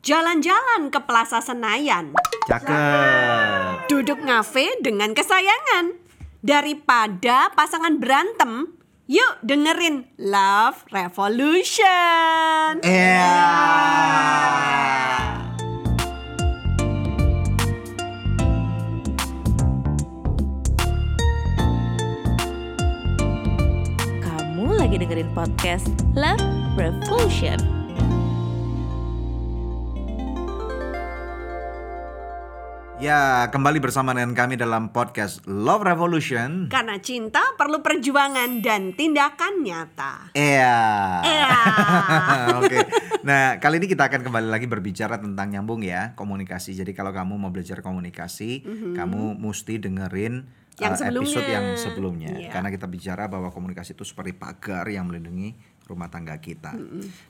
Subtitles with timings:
[0.00, 2.16] Jalan-jalan ke Plaza Senayan.
[2.48, 3.84] Cakep.
[3.92, 5.92] Duduk ngafe dengan kesayangan.
[6.40, 12.80] Daripada pasangan berantem, yuk dengerin Love Revolution.
[12.80, 13.28] Iya.
[24.24, 26.40] Kamu lagi dengerin podcast Love
[26.80, 27.79] Revolution.
[33.00, 36.68] Ya, kembali bersama dengan kami dalam podcast Love Revolution.
[36.68, 40.28] Karena cinta perlu perjuangan dan tindakan nyata.
[40.36, 40.76] Iya.
[41.24, 41.56] Iya.
[42.60, 42.76] Oke.
[43.24, 46.76] Nah, kali ini kita akan kembali lagi berbicara tentang nyambung ya, komunikasi.
[46.76, 50.44] Jadi kalau kamu mau belajar komunikasi, kamu mesti dengerin.
[50.76, 51.24] Yang uh, sebelumnya.
[51.24, 52.30] episode yang sebelumnya.
[52.36, 52.50] Iya.
[52.52, 55.56] Karena kita bicara bahwa komunikasi itu seperti pagar yang melindungi
[55.88, 56.76] rumah tangga kita.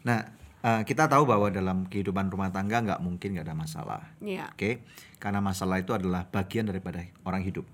[0.02, 4.02] Nah, uh, kita tahu bahwa dalam kehidupan rumah tangga nggak mungkin nggak ada masalah.
[4.20, 4.52] Iya.
[4.52, 4.84] Oke,
[5.20, 7.65] karena masalah itu adalah bagian daripada orang hidup,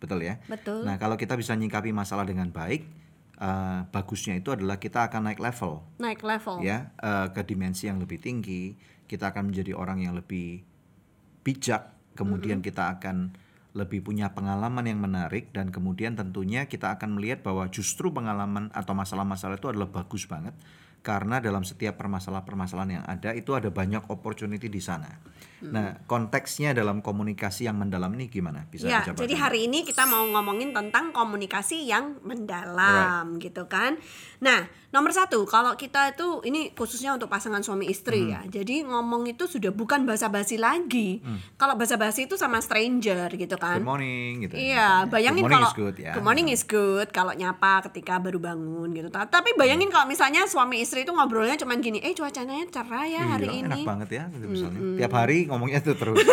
[0.00, 0.40] betul ya?
[0.48, 0.84] Betul.
[0.84, 2.84] Nah, kalau kita bisa nyingkapi masalah dengan baik,
[3.40, 6.60] eh, bagusnya itu adalah kita akan naik level, Naik level.
[6.64, 8.76] ya, eh, ke dimensi yang lebih tinggi.
[9.04, 10.64] Kita akan menjadi orang yang lebih
[11.44, 13.36] bijak, kemudian kita akan
[13.74, 18.94] lebih punya pengalaman yang menarik dan kemudian tentunya kita akan melihat bahwa justru pengalaman atau
[18.94, 20.54] masalah-masalah itu adalah bagus banget
[21.04, 25.12] karena dalam setiap permasalahan-permasalahan yang ada itu ada banyak opportunity di sana.
[25.60, 28.66] Nah, konteksnya dalam komunikasi yang mendalam ini gimana?
[28.66, 33.96] Bisa Ya, jadi hari ini kita mau ngomongin tentang komunikasi yang mendalam, gitu kan.
[34.38, 38.30] Nah, nomor satu, kalau kita itu ini khususnya untuk pasangan suami istri Hmm.
[38.30, 38.40] ya.
[38.52, 41.24] Jadi ngomong itu sudah bukan basa-basi lagi.
[41.54, 43.80] Kalau basa-basi itu sama stranger, gitu kan.
[43.80, 44.54] Good morning gitu.
[44.54, 46.12] Iya, bayangin good morning kalau is good ya.
[46.12, 49.08] good morning is good kalau nyapa ketika baru bangun gitu.
[49.08, 53.22] Ta- Tapi bayangin kalau misalnya suami istri itu ngobrolnya cuman gini, "Eh, cuacanya cerah ya
[53.30, 54.80] hari Iya, ini." Enak banget ya gitu misalnya.
[54.96, 56.18] Tiap hari ngomongnya itu terus.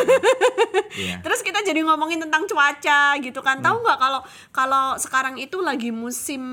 [0.91, 1.23] Iya.
[1.23, 3.63] Terus kita jadi ngomongin tentang cuaca gitu kan.
[3.63, 6.43] Tahu nggak kalau kalau sekarang itu lagi musim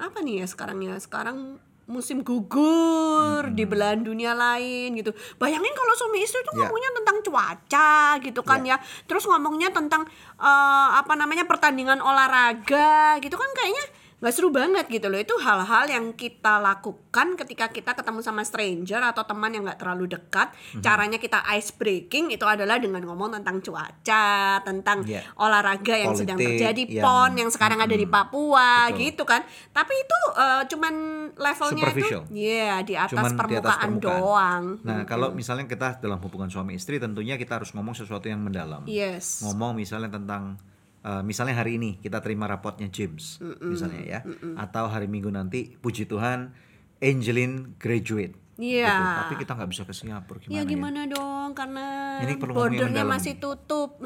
[0.00, 0.96] apa nih ya sekarang ya?
[0.96, 5.12] Sekarang musim gugur di belahan dunia lain gitu.
[5.36, 6.64] Bayangin kalau suami istri itu Ya.
[6.64, 8.80] ngomongnya tentang cuaca gitu kan ya.
[9.04, 10.08] Terus ngomongnya tentang
[10.40, 13.84] eh, apa namanya pertandingan olahraga gitu kan kayaknya
[14.16, 19.04] nggak seru banget gitu loh itu hal-hal yang kita lakukan ketika kita ketemu sama stranger
[19.04, 20.80] atau teman yang nggak terlalu dekat Mhm.
[20.80, 24.26] caranya kita ice breaking itu adalah dengan ngomong tentang cuaca
[24.60, 25.20] tentang Iya.
[25.36, 28.14] olahraga yang sedang terjadi yang- pon yang sekarang ada di Mhm.
[28.14, 28.98] Papua Betul.
[29.04, 30.94] gitu kan tapi itu eh, cuman
[31.36, 34.00] levelnya itu iya di atas, Cuman di atas permukaan permukaan.
[34.00, 38.40] doang Nah, kalau misalnya kita dalam hubungan suami istri tentunya kita harus ngomong sesuatu yang
[38.40, 38.80] mendalam.
[38.86, 40.56] yes Ngomong misalnya tentang
[41.06, 44.20] eh, misalnya hari ini kita terima rapotnya James misalnya ya.
[44.58, 46.50] Atau hari Minggu nanti puji Tuhan
[46.98, 48.34] Angelin graduate.
[48.56, 48.88] Iya.
[48.88, 49.12] Gitu.
[49.20, 50.64] Tapi kita nggak bisa ke Singapura gimana ya ya?
[50.64, 51.86] gimana dong karena
[52.24, 54.00] Ini perlu bordernya masih tutup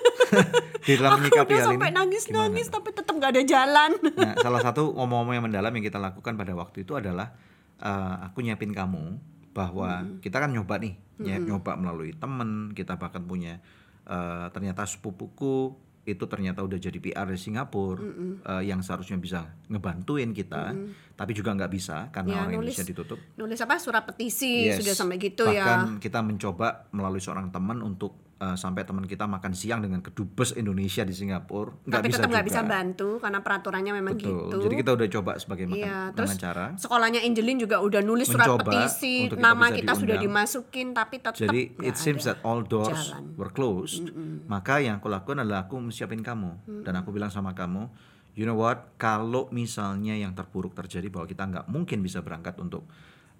[0.86, 1.96] Di dalam aku udah hal sampai ini
[2.28, 6.36] nangis tapi tetap gak ada jalan Nah, salah satu ngomong-ngomong yang mendalam yang kita lakukan
[6.36, 7.32] pada waktu itu adalah
[7.80, 9.16] eh, aku nyiapin kamu
[9.56, 13.64] bahwa kita kan nyoba nih, ny- nyoba melalui temen, kita bahkan punya
[14.04, 15.72] eh, ternyata sepupuku
[16.06, 20.70] itu ternyata udah jadi PR di Singapura eh, yang seharusnya bisa ngebantuin kita,
[21.12, 23.18] tapi juga nggak bisa karena Ya, orang nulis- Indonesia ditutup.
[23.34, 24.78] nulis apa surat petisi Yes.
[24.78, 29.24] sudah sampai gitu ya Bahkan kita mencoba melalui seorang teman untuk eh, sampai teman kita
[29.24, 33.40] makan siang dengan kedubes Indonesia di Singapura, nggak tapi bisa tetap nggak bisa bantu karena
[33.40, 34.52] peraturannya memang Betul.
[34.52, 36.66] gitu Jadi kita udah coba sebagai makan Iya, terus cara.
[36.76, 40.44] sekolahnya Angelin juga udah nulis surat petisi, kita nama kita sudah diundang.
[40.44, 43.32] dimasukin tapi tetap Jadi it seems that all doors jalan.
[43.34, 44.08] were closed.
[44.46, 47.88] Maka yang aku lakukan adalah aku siapin kamu dan aku bilang sama kamu,
[48.36, 48.94] you know what?
[48.96, 52.84] Kalau misalnya yang terburuk terjadi bahwa kita nggak mungkin bisa berangkat untuk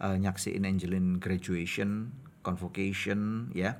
[0.01, 3.77] uh, nyaksiin Angelin graduation, convocation, ya,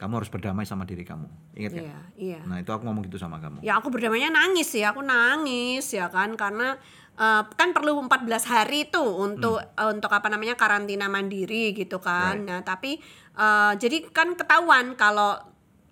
[0.00, 1.28] kamu harus berdamai sama diri kamu.
[1.60, 1.84] Ingat kan?
[1.84, 2.40] Iya, iya.
[2.48, 3.60] Nah itu aku ngomong gitu sama kamu.
[3.60, 6.80] Ya aku berdamainya nangis sih, aku nangis ya kan karena
[7.20, 9.76] eh, kan perlu 14 hari tuh untuk Hmm.
[9.76, 12.40] eh, untuk apa namanya karantina mandiri gitu kan.
[12.40, 12.48] Right.
[12.48, 12.96] Nah, tapi
[13.36, 15.36] eh, jadi kan ketahuan kalau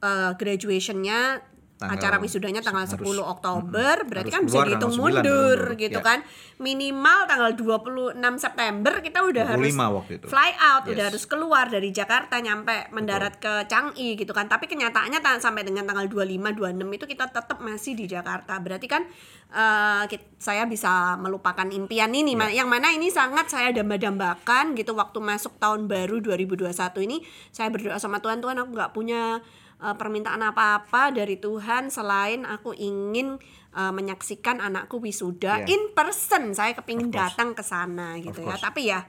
[0.00, 1.44] eh, graduationnya
[1.78, 5.22] Tanggal- acara wisudanya tanggal harus- 10 Oktober, berarti harus kan bisa dihitung tanggal 9 baru
[5.22, 6.04] mundur gitu ya.
[6.04, 6.18] kan.
[6.58, 10.26] Minimal tanggal 26 September kita udah harus 25 waktu itu.
[10.26, 11.08] fly out, udah Yes.
[11.08, 14.44] harus keluar dari Jakarta nyampe mendarat ke Changi gitu kan.
[14.44, 18.58] Tapi kenyataannya ta- sampai dengan tanggal 25 26 itu kita tetap masih di Jakarta.
[18.58, 19.06] Berarti kan
[19.48, 22.52] eh, kit- saya bisa melupakan impian ini Ya.
[22.52, 26.68] Yang mana ini sangat saya damba-dambakan gitu waktu masuk tahun baru 2021
[27.00, 29.40] ini saya berdoa sama Tuhan Tuhan aku nggak punya
[29.78, 33.38] eh, permintaan apa-apa dari Tuhan selain aku ingin
[33.70, 35.72] eh, menyaksikan anakku wisuda Yeah.
[35.72, 36.52] in person.
[36.52, 38.56] Saya kepingin datang ke sana gitu ya.
[38.56, 39.04] Tapi ya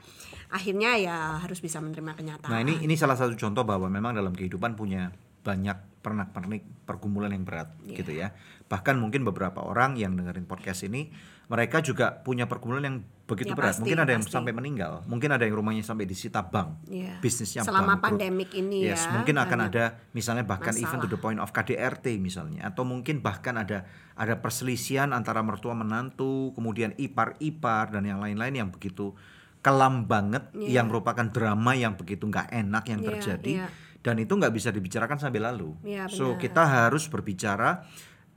[0.50, 2.50] akhirnya ya harus bisa menerima kenyataan.
[2.50, 7.44] Nah ini ini salah satu contoh bahwa memang dalam kehidupan punya banyak pernak-pernik pergumulan yang
[7.46, 7.96] berat Iya.
[8.02, 8.28] gitu ya.
[8.68, 11.10] Bahkan mungkin beberapa orang yang dengerin podcast ini
[11.50, 13.74] mereka juga punya pergumulan yang begitu Ya, berat.
[13.74, 14.34] pasti, mungkin ada yang pasti.
[14.34, 17.18] sampai meninggal, mungkin ada yang rumahnya sampai disita bank, Iya.
[17.20, 18.06] bisnisnya Selama bangkrut.
[18.06, 21.10] pandemik ini Yes, ya, mungkin akan ada misalnya bahkan even to masalah.
[21.10, 26.94] the point of KDRT misalnya atau mungkin bahkan ada ada perselisihan antara mertua menantu, kemudian
[26.96, 29.14] ipar-ipar dan yang lain-lain yang begitu
[29.60, 30.80] kelam banget Iya.
[30.80, 33.68] yang merupakan drama yang begitu nggak enak yang Iya, terjadi iya.
[34.00, 35.76] dan itu nggak bisa dibicarakan sampai lalu.
[35.84, 37.84] Iya, so kita harus berbicara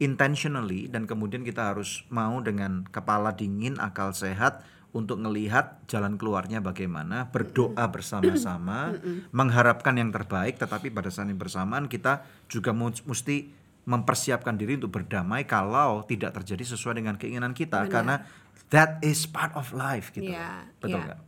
[0.03, 6.61] intentionally dan kemudian kita harus mau dengan kepala dingin, akal sehat untuk ngelihat jalan keluarnya
[6.61, 8.93] bagaimana, berdoa bersama-sama,
[9.33, 15.43] mengharapkan yang terbaik, tetapi pada saat yang bersamaan kita juga mesti mempersiapkan diri untuk berdamai
[15.43, 18.23] kalau tidak terjadi sesuai dengan keinginan kita karena
[18.71, 20.31] that is part of life gitu.
[20.31, 21.05] Iya, Betul iya.
[21.09, 21.21] nggak?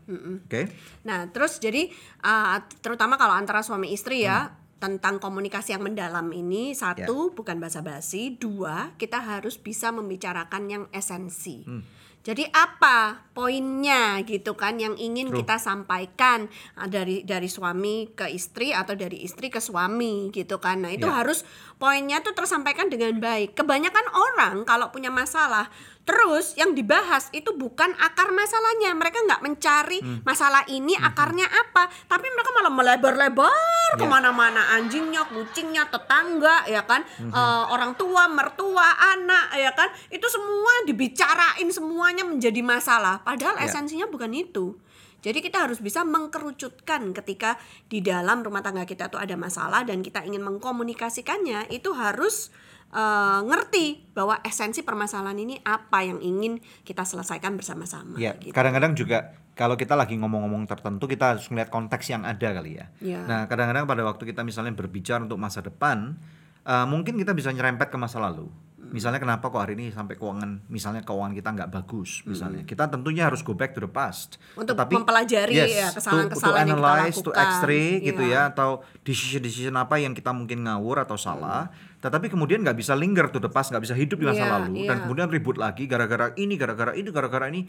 [0.47, 0.63] Oke.
[1.03, 1.91] Nah, terus jadi
[2.23, 4.64] uh, terutama kalau antara suami istri ya Hmm.
[4.83, 11.65] Tentang komunikasi yang mendalam ini satu bukan basa-basi, dua kita harus bisa membicarakan yang esensi.
[11.65, 11.83] Hmm.
[12.25, 15.45] Jadi apa poinnya gitu kan yang ingin True.
[15.45, 20.81] kita sampaikan uh, dari dari suami ke istri atau dari istri ke suami gitu kan.
[20.81, 21.21] Nah, itu Ya.
[21.21, 21.45] harus
[21.77, 23.53] poinnya tuh tersampaikan dengan baik.
[23.61, 25.69] Kebanyakan orang kalau punya masalah
[26.05, 28.93] terus yang dibahas itu bukan akar masalahnya.
[28.93, 30.21] Mereka nggak mencari Hmm.
[30.23, 33.99] masalah ini akarnya apa, tapi mereka malah melebar-lebar Ya.
[33.99, 37.33] ke mana-mana anjingnya, kucingnya, tetangga ya kan, Hmm.
[37.33, 38.85] Eh, orang tua, mertua,
[39.17, 43.25] anak ya kan, itu semua dibicarain semuanya menjadi masalah.
[43.25, 43.67] Padahal Ya.
[43.67, 44.77] esensinya bukan itu.
[45.25, 47.57] Jadi kita harus bisa mengkerucutkan ketika
[47.89, 52.53] di dalam rumah tangga kita tuh ada masalah dan kita ingin mengkomunikasikannya itu harus
[52.93, 58.21] eh, ngerti bahwa esensi permasalahan ini apa yang ingin kita selesaikan bersama-sama.
[58.21, 58.53] Ya, gitu.
[58.53, 62.87] kadang-kadang juga kalau kita lagi ngomong-ngomong tertentu kita harus melihat konteks yang ada kali ya.
[63.01, 63.25] Ya.
[63.25, 66.21] Nah, kadang-kadang pada waktu kita misalnya berbicara untuk masa depan,
[66.69, 68.53] eh, mungkin kita bisa nyerempet ke masa lalu.
[68.91, 73.25] Misalnya kenapa kok hari ini sampai keuangan, misalnya keuangan kita nggak bagus, misalnya kita tentunya
[73.25, 74.37] harus go back to the past.
[74.53, 77.47] Untuk Tetapi- mempelajari ya to- kesalahan-kesalahan yang kita analyze, to lakukan.
[77.55, 78.35] X-ray gitu Iya.
[78.35, 78.71] ya, atau
[79.03, 81.71] decision-decision apa yang kita mungkin ngawur atau salah.
[82.05, 84.85] Tetapi kemudian nggak bisa linger to the past, nggak bisa hidup di masa Iya, lalu,
[84.85, 85.03] dan iya.
[85.09, 87.65] kemudian ribut lagi gara-gara ini, gara-gara ini, gara-gara ini,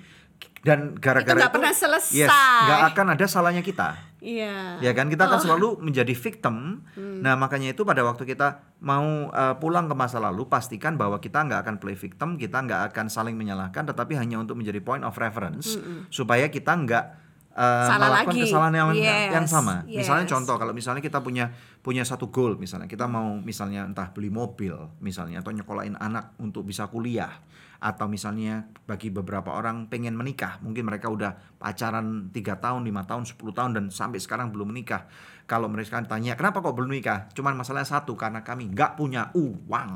[0.60, 2.12] dan gara-gara nggak pernah selesai.
[2.12, 3.96] Yes, nggak akan ada salahnya kita.
[4.20, 4.84] Iya.
[4.84, 5.44] Ya kan kita akan Oh.
[5.48, 6.84] selalu menjadi victim.
[7.00, 7.24] Hmm.
[7.24, 11.40] Nah makanya itu pada waktu kita mau uh, pulang ke masa lalu pastikan bahwa kita
[11.40, 15.16] nggak akan play victim, kita nggak akan saling menyalahkan, tetapi hanya untuk menjadi point of
[15.16, 15.80] reference
[16.12, 17.25] supaya kita nggak
[17.56, 18.42] uh, Salah melakukan lagi.
[18.46, 19.75] kesalahan yang, Yes, yang sama.
[19.88, 20.31] Misalnya yes.
[20.36, 24.74] contoh kalau misalnya kita punya punya satu goal misalnya kita mau misalnya entah beli mobil
[25.00, 27.30] misalnya atau nyekolahin anak untuk bisa kuliah
[27.78, 33.30] atau misalnya bagi beberapa orang pengen menikah mungkin mereka udah pacaran tiga tahun lima tahun
[33.30, 35.06] 10 tahun dan sampai sekarang belum menikah
[35.45, 39.89] kalau mereka tanya kenapa kok belum menikah cuman masalahnya satu karena kami nggak punya uang.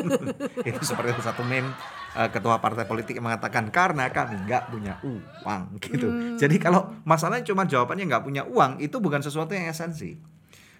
[0.68, 1.74] Itu seperti satu meme
[2.14, 6.38] eh, ketua partai politik yang mengatakan karena kami nggak punya uang gitu.
[6.38, 10.36] Jadi kalau masalahnya cuma jawabannya nggak punya uang itu bukan sesuatu yang esensi.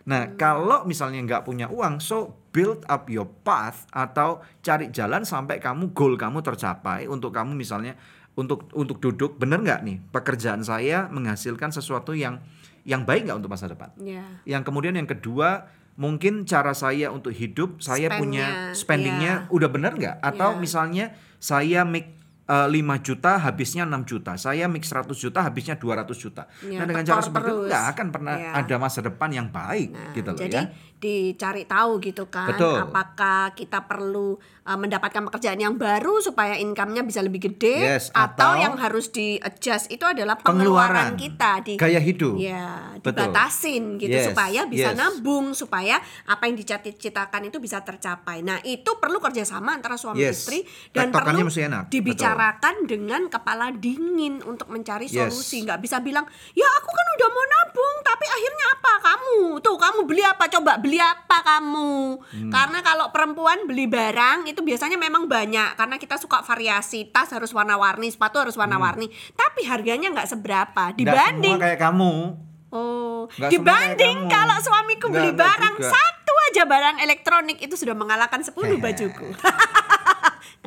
[0.06, 5.58] Nah, kalau misalnya nggak punya uang, so build up your path atau cari jalan sampai
[5.58, 7.98] kamu goal kamu tercapai untuk kamu misalnya
[8.38, 9.98] untuk untuk duduk bener nggak nih?
[10.14, 12.38] Pekerjaan saya menghasilkan sesuatu yang
[12.86, 13.90] yang baik nggak untuk masa depan.
[13.98, 14.22] Iya.
[14.46, 15.66] Yang kemudian yang kedua
[15.98, 20.60] mungkin cara saya untuk hidup saya Spend-nya, punya spendingnya udah bener nggak atau Iya.
[20.62, 21.04] misalnya
[21.42, 22.14] saya make
[22.46, 22.70] 5
[23.02, 27.18] juta habisnya 6 juta saya make 100 juta habisnya 200 juta Iya, nah dengan cara
[27.20, 27.68] seperti itu terus.
[27.68, 28.50] nggak akan pernah Iya.
[28.56, 30.64] ada masa depan yang baik Nah, gitu loh jadi ya
[30.96, 32.80] dicari tahu gitu kan Betul.
[32.80, 34.32] apakah kita perlu
[34.64, 39.10] uh, mendapatkan pekerjaan yang baru supaya income-nya bisa lebih gede Yes, atau, atau yang harus
[39.10, 41.20] di adjust itu adalah pengeluaran, Pengeluaran.
[41.20, 42.40] kita di Gaya hidup.
[42.40, 43.28] ya Betul.
[43.28, 44.96] dibatasin gitu Yes, supaya bisa yes.
[44.96, 50.48] nabung supaya apa yang dicita-citakan itu bisa tercapai nah itu perlu kerjasama antara suami Yes.
[50.48, 51.60] istri dan Tektokannya perlu mesti
[52.36, 55.32] enak, dibicarakan dengan kepala dingin untuk mencari Yes.
[55.32, 55.64] solusi.
[55.64, 58.92] Nggak bisa bilang ya aku kan udah mau nabung tapi akhirnya apa?
[59.02, 60.44] Kamu tuh kamu beli apa?
[60.46, 61.94] Coba beli apa kamu?
[62.16, 62.52] Hmm.
[62.52, 67.08] karena kalau perempuan beli barang itu biasanya memang banyak karena kita suka variasi.
[67.08, 69.08] Tas harus warna-warni sepatu harus warna-warni.
[69.32, 72.12] Tapi harganya nggak seberapa Nggak dibanding kayak kamu.
[72.70, 72.96] Oh
[73.30, 75.90] semua dibanding kalau suamiku beli barang juga.
[75.90, 79.26] satu aja barang elektronik itu sudah mengalahkan 10 bajuku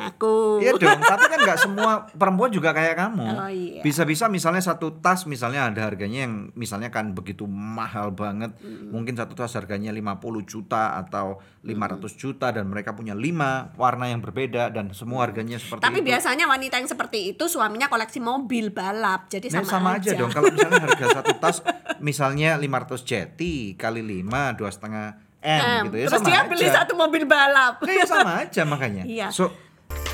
[0.02, 0.60] aku.
[0.60, 3.28] Iya dong, tapi kan nggak semua perempuan juga kayak kamu.
[3.30, 3.82] Oh, iya.
[3.82, 8.56] Bisa-bisa misalnya satu tas misalnya ada harganya yang misalnya kan begitu mahal banget.
[8.62, 11.76] Mungkin satu tas harganya 50 juta atau 500
[12.16, 16.08] juta dan mereka punya lima warna yang berbeda dan semua harganya seperti Tapi itu.
[16.08, 19.28] biasanya wanita yang seperti itu suaminya koleksi mobil balap.
[19.28, 21.58] Jadi Nah, sama, sama aja dong kalau misalnya harga satu tas
[21.98, 24.24] misalnya 500 jeti kali 5
[24.56, 25.08] dua setengah
[25.40, 26.48] m, Em, gitu ya Terus sama dia aja.
[26.48, 27.80] beli satu mobil balap.
[27.80, 29.04] Nah, ya sama aja makanya.
[29.04, 29.28] Iya.
[29.32, 29.52] So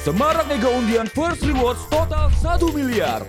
[0.06, 3.26] Semarak Mega Undian First Rewards total 1 miliar.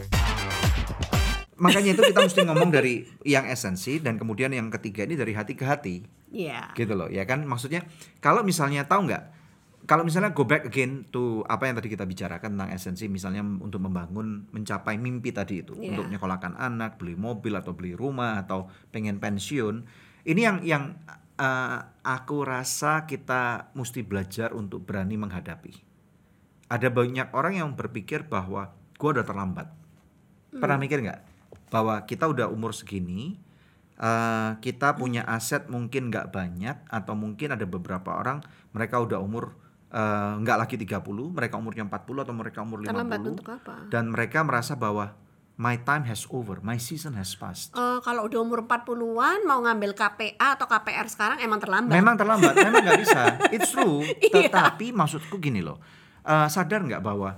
[1.56, 5.56] makanya itu kita mesti ngomong dari yang esensi dan kemudian yang ketiga ini dari hati
[5.56, 6.76] ke hati Iya.
[6.76, 7.80] gitu loh ya kan maksudnya
[8.20, 9.24] kalau misalnya tahu nggak
[9.88, 13.80] kalau misalnya go back again to apa yang tadi kita bicarakan tentang esensi misalnya untuk
[13.80, 15.96] membangun mencapai mimpi tadi itu Iya.
[15.96, 19.80] untuk nyekolahkan anak beli mobil atau beli rumah atau pengen pensiun
[20.28, 20.84] ini yang yang
[21.40, 25.85] eh, aku rasa kita mesti belajar untuk berani menghadapi
[26.66, 29.68] ada banyak orang yang berpikir bahwa gua udah terlambat
[30.56, 31.20] pernah mikir nggak
[31.68, 33.36] bahwa kita udah umur segini
[34.00, 38.40] eh, kita punya aset mungkin nggak banyak atau mungkin ada beberapa orang
[38.72, 39.52] mereka udah umur
[39.92, 41.02] eh, nggak lagi 30
[41.36, 43.74] mereka umurnya 40 atau mereka umur 50 Terlambat untuk apa?
[43.92, 45.12] dan mereka merasa bahwa
[45.56, 49.96] my time has over my season has passed Eh, kalau udah umur 40-an mau ngambil
[49.96, 51.96] KPA atau KPR sekarang emang terlambat.
[51.96, 53.20] Memang terlambat, memang nggak bisa.
[53.56, 54.04] It's true.
[54.20, 54.52] Iya.
[54.52, 55.80] Tetapi maksudku gini loh,
[56.26, 57.30] eh, sadar nggak bahwa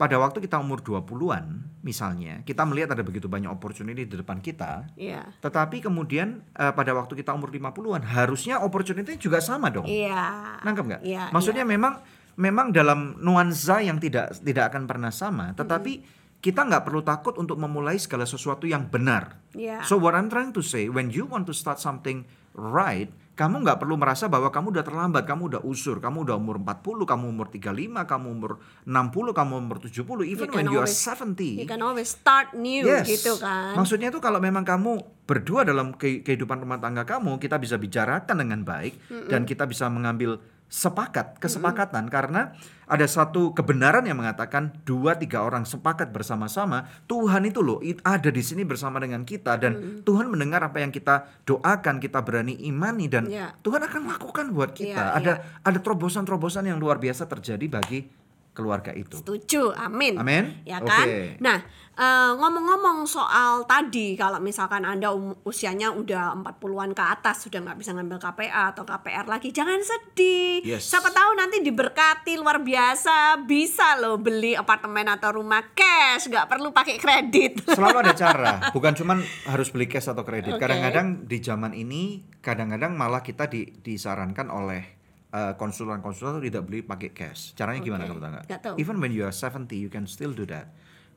[0.00, 4.88] pada waktu kita umur 20-an misalnya, kita melihat ada begitu banyak opportunity di depan kita,
[4.96, 5.28] Iya.
[5.44, 9.84] tetapi kemudian eh, pada waktu kita umur 50-an harusnya opportunity juga sama dong.
[9.84, 10.56] Iya.
[10.64, 11.02] Nangkep nggak?
[11.04, 11.28] Iya.
[11.28, 12.00] Maksudnya memang
[12.40, 16.00] memang dalam nuansa yang tidak tidak akan pernah sama, tetapi
[16.40, 19.36] kita nggak perlu takut untuk memulai segala sesuatu yang benar.
[19.52, 19.84] Iya.
[19.84, 22.24] So what I'm trying to say, when you want to start something
[22.56, 26.60] right, kamu nggak perlu merasa bahwa kamu udah terlambat, kamu udah usur, kamu udah umur
[26.60, 30.84] 40, kamu umur 35, kamu umur 60, kamu umur 70, even can when you are
[30.84, 31.56] always- 70.
[31.56, 33.08] You can always start new Yes.
[33.08, 33.72] gitu kan.
[33.80, 38.36] Maksudnya itu kalau memang kamu berdua dalam ke- kehidupan rumah tangga kamu, kita bisa bicarakan
[38.36, 39.00] dengan baik
[39.32, 40.36] dan kita bisa mengambil
[40.70, 42.54] sepakat, kesepakatan karena
[42.86, 48.30] ada satu kebenaran yang mengatakan dua tiga orang sepakat bersama-sama, Tuhan itu loh it- ada
[48.30, 53.10] di sini bersama dengan kita dan Tuhan mendengar apa yang kita doakan, kita berani imani
[53.10, 53.50] dan Iya.
[53.60, 54.94] Tuhan akan lakukan buat kita.
[54.94, 58.06] Iya, ada ada terobosan-terobosan yang luar biasa terjadi bagi
[58.50, 59.22] keluarga itu.
[59.22, 60.18] Setuju, amin.
[60.18, 60.44] Amin.
[60.66, 61.06] Ya kan?
[61.06, 61.38] Oke.
[61.38, 61.62] Nah,
[61.94, 67.78] eh, ngomong-ngomong soal tadi kalau misalkan Anda um- usianya udah 40-an ke atas sudah nggak
[67.78, 70.66] bisa ngambil KPA atau KPR lagi, jangan sedih.
[70.66, 70.90] Yes.
[70.90, 76.74] Siapa tahu nanti diberkati luar biasa, bisa loh beli apartemen atau rumah cash, nggak perlu
[76.74, 77.64] pakai kredit.
[77.78, 80.58] Selalu ada cara, bukan cuman harus beli cash atau kredit.
[80.58, 84.99] Kadang-kadang di zaman ini, kadang-kadang malah kita di- disarankan oleh
[85.30, 87.52] uh, konsultan-konsultan itu tidak beli pakai cash.
[87.52, 88.08] Caranya gimana Oke.
[88.08, 88.44] kamu tahu nggak?
[88.46, 88.74] Nggak tahu.
[88.76, 90.70] Even when you are 70, you can still do that.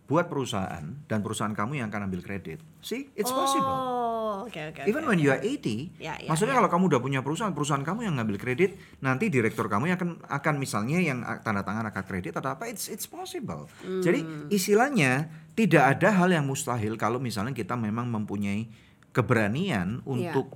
[0.04, 2.60] Buat perusahaan dan perusahaan kamu yang akan ambil kredit.
[2.80, 3.72] See, it's possible.
[3.72, 4.84] Oh, oke oke.
[4.84, 6.60] Even oke, when you are 80, Ya, ya, maksudnya ya.
[6.60, 10.20] kalau kamu udah punya perusahaan, perusahaan kamu yang ngambil kredit, nanti direktur kamu yang akan
[10.22, 13.72] akan misalnya yang a- tanda tangan akad kredit atau apa, it's it's possible.
[13.82, 14.52] Jadi Hmm.
[14.52, 18.68] istilahnya tidak ada hal yang mustahil kalau misalnya kita memang mempunyai
[19.14, 20.52] keberanian untuk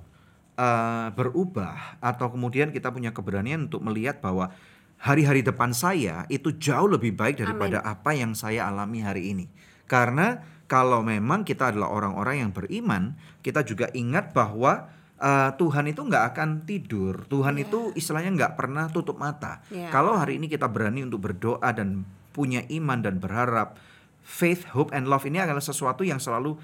[0.58, 4.50] uh, berubah atau kemudian kita punya keberanian untuk melihat bahwa
[4.98, 9.46] hari-hari depan saya itu jauh lebih baik daripada apa yang saya alami hari ini.
[9.86, 16.04] Karena kalau memang kita adalah orang-orang yang beriman, kita juga ingat bahwa uh, Tuhan itu
[16.04, 17.24] nggak akan tidur.
[17.30, 19.64] Tuhan itu istilahnya nggak pernah tutup mata.
[19.72, 19.88] Iya.
[19.88, 22.04] Kalau hari ini kita berani untuk berdoa dan
[22.36, 23.80] punya iman dan berharap,
[24.20, 26.60] faith, hope, and love ini adalah sesuatu yang selalu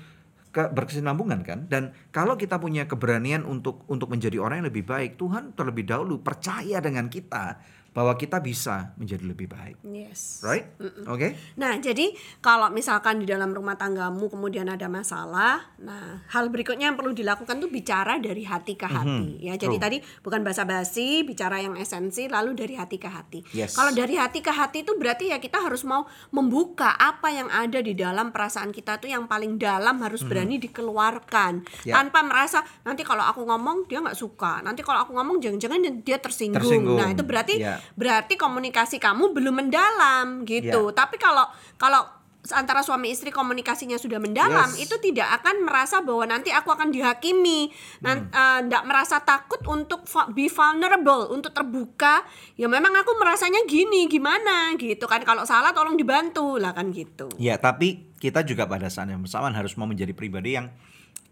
[0.54, 1.66] ke, berkesinambungan kan?
[1.66, 6.23] Dan kalau kita punya keberanian untuk untuk menjadi orang yang lebih baik Tuhan terlebih dahulu
[6.23, 7.58] percaya dengan kita
[7.94, 10.42] bahwa kita bisa menjadi lebih baik Yes.
[10.42, 10.66] right
[11.06, 12.10] oke Nah, jadi
[12.40, 17.56] kalau misalkan di dalam rumah tanggamu kemudian ada masalah, nah hal berikutnya yang perlu dilakukan
[17.56, 19.38] tuh bicara dari hati ke hati.
[19.40, 19.84] Ya, jadi True.
[19.84, 23.40] tadi bukan basa-basi, bicara yang esensi, lalu dari hati ke hati.
[23.54, 23.78] Yes.
[23.78, 27.78] Kalau dari hati ke hati itu berarti ya kita harus mau membuka apa yang ada
[27.78, 32.00] di dalam perasaan kita tuh yang paling dalam harus berani dikeluarkan Ya.
[32.00, 36.18] tanpa merasa nanti kalau aku ngomong dia nggak suka, nanti kalau aku ngomong jangan-jangan dia
[36.18, 36.58] tersinggung.
[36.58, 36.98] Tersinggung.
[36.98, 37.78] Nah, itu berarti Ya.
[37.92, 40.90] Berarti komunikasi kamu belum mendalam gitu.
[40.90, 40.96] Ya.
[40.96, 41.44] Tapi kalau
[41.76, 42.04] kalau
[42.52, 44.84] antara suami istri komunikasinya sudah mendalam, Yes.
[44.84, 47.72] itu tidak akan merasa bahwa nanti aku akan dihakimi,
[48.04, 48.28] Hmm.
[48.68, 50.04] tidak merasa takut untuk
[50.36, 52.20] be vulnerable, untuk terbuka.
[52.60, 55.24] Ya memang aku merasanya gini, gimana gitu kan?
[55.24, 57.32] Kalau salah tolong dibantu lah kan gitu.
[57.40, 60.68] ya tapi kita juga pada saat yang bersamaan harus mau menjadi pribadi yang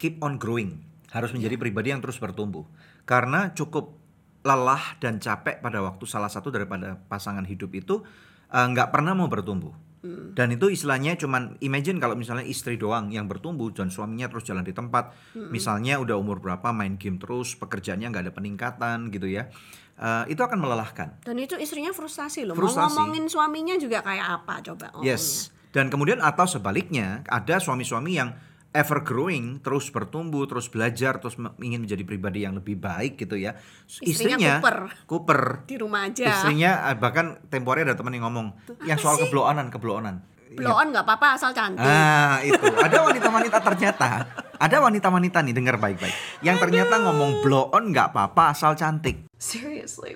[0.00, 0.80] keep on growing
[1.12, 2.64] harus menjadi pribadi yang terus bertumbuh
[3.04, 4.00] karena cukup
[4.42, 8.02] lelah dan capek pada waktu salah satu daripada pasangan hidup itu
[8.50, 9.75] eh, nggak pernah mau bertumbuh.
[10.02, 14.66] Dan itu istilahnya cuman imagine kalau misalnya istri doang yang bertumbuh dan suaminya terus jalan
[14.66, 15.14] di tempat,
[15.54, 19.46] misalnya udah umur berapa main game terus, pekerjaannya nggak ada peningkatan gitu ya,
[20.02, 21.22] Eh, itu akan melelahkan.
[21.22, 22.58] Dan itu istrinya frustasi loh.
[22.58, 22.96] Frustasi.
[22.96, 25.14] Mau ngomongin suaminya juga kayak apa coba ngomongnya.
[25.14, 25.54] Yes.
[25.70, 28.34] Dan kemudian atau sebaliknya ada suami-suami yang
[28.73, 33.57] ever growing, terus bertumbuh, terus belajar, terus ingin menjadi pribadi yang lebih baik gitu ya.
[34.00, 34.76] Istrinya Cooper.
[35.05, 35.41] Cooper.
[35.69, 36.33] Di rumah aja.
[36.33, 38.57] Istrinya eh, bahkan tempo hari ada teman yang ngomong
[38.88, 40.25] yang soal kebloonan, kebloonan.
[40.52, 41.81] Blow on nggak apa-apa asal cantik.
[41.81, 42.61] Ah, itu.
[42.61, 44.09] Ada wanita-wanita ternyata,
[44.61, 46.12] ada wanita-wanita nih dengar baik-baik.
[46.45, 49.25] Yang ternyata ngomong blow on nggak apa-apa asal cantik.
[49.41, 50.12] Seriously.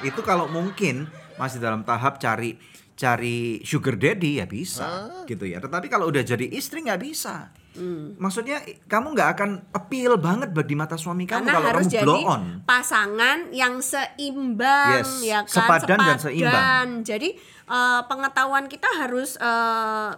[0.00, 1.04] Itu kalau mungkin
[1.36, 2.56] masih dalam tahap cari
[3.00, 5.56] cari sugar daddy ya bisa gitu ya.
[5.56, 7.48] Tetapi kalau udah jadi istri nggak bisa.
[7.72, 8.12] Hmm.
[8.20, 12.04] Maksudnya kamu nggak akan appeal banget bagi mata suami kamu Karena kalau harus kamu jadi
[12.04, 12.42] blow on.
[12.68, 15.54] pasangan yang seimbang, Yes, ya kan?
[15.54, 16.88] sepadan dan seimbang.
[17.00, 17.28] Jadi
[17.70, 20.10] eh, pengetahuan kita harus eh,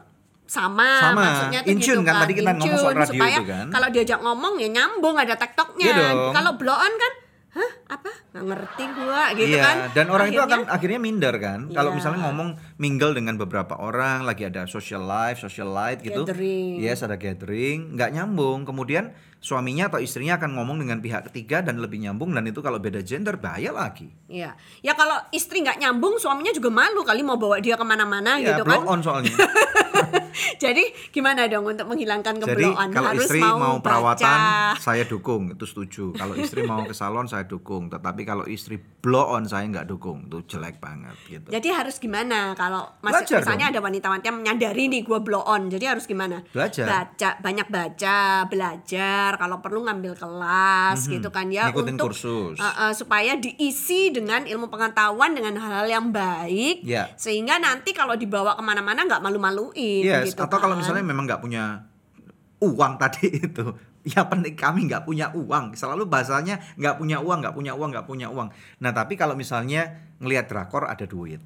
[0.43, 3.67] sama, Sama, maksudnya tuh gitu tune kan, tadi kita ngomong soal radio supaya itu kan.
[3.71, 5.87] Kalau diajak ngomong ya nyambung ada tektoknya.
[5.95, 6.35] Dong.
[6.35, 7.13] Kalau blow on kan,
[7.53, 8.09] hah apa?
[8.33, 9.77] Nggak ngerti gua gitu iya, kan.
[9.93, 11.61] dan orang itu Akhirnya- akan akhirnya minder kan.
[11.69, 11.97] Kalau Iya.
[12.01, 16.25] misalnya ngomong mingle dengan beberapa orang, lagi ada social life, social life gitu.
[16.25, 16.81] Gathering.
[16.81, 18.65] Yes, ada gathering, nggak nyambung.
[18.65, 22.79] Kemudian suaminya atau istrinya akan ngomong dengan pihak ketiga dan lebih nyambung dan itu kalau
[22.79, 24.07] beda gender bahaya lagi.
[24.31, 28.39] Iya, ya kalau istri nggak nyambung, suaminya juga malu kali mau bawa dia ke mana-mana
[28.39, 28.89] Ya, gitu blow kan.
[28.89, 29.35] on soalnya.
[30.59, 30.81] Jadi
[31.11, 32.89] gimana dong untuk menghilangkan Jadi kebloan?
[32.91, 34.81] kalau Harus istri mau, mau, perawatan baca.
[34.81, 36.15] saya dukung itu setuju.
[36.15, 37.91] Kalau istri mau ke salon saya dukung.
[37.91, 40.25] Tetapi kalau istri blow on saya nggak dukung.
[40.25, 41.49] Itu jelek banget gitu.
[41.51, 43.75] Jadi harus gimana kalau masih Belajar misalnya dong.
[43.75, 45.63] ada wanita-wanita yang menyadari nih gue blow on.
[45.69, 46.41] Jadi harus gimana?
[46.49, 46.87] Belajar.
[46.87, 49.32] Baca, banyak baca, belajar.
[49.37, 51.69] Kalau perlu ngambil kelas gitu kan ya.
[51.71, 52.57] Ngikutin untuk kursus.
[52.61, 56.85] uh, uh, supaya diisi dengan ilmu pengetahuan dengan hal-hal yang baik.
[56.87, 57.11] Ya.
[57.19, 60.03] Sehingga nanti kalau dibawa ke mana-mana nggak malu-maluin.
[60.07, 60.85] Yes, gitu atau kalau kan.
[60.85, 61.87] misalnya memang nggak punya
[62.63, 63.75] uang tadi itu,
[64.07, 65.75] ya penting kami nggak punya uang.
[65.75, 68.49] Selalu bahasanya nggak punya uang, nggak punya uang, nggak punya uang.
[68.79, 71.43] Nah tapi kalau misalnya ngelihat drakor ada duit,